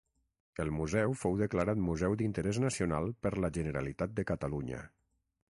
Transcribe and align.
El 0.61 0.69
museu 0.77 1.13
fou 1.23 1.37
declarat 1.41 1.83
museu 1.89 2.15
d'interès 2.21 2.59
nacional 2.65 3.13
per 3.27 3.35
la 3.45 3.53
Generalitat 3.61 4.19
de 4.23 4.27
Catalunya. 4.33 4.83